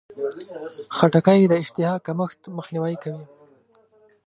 خټکی 0.95 1.41
د 1.47 1.53
اشتها 1.61 1.93
کمښت 2.05 2.39
مخنیوی 2.57 2.95
کوي. 3.03 3.25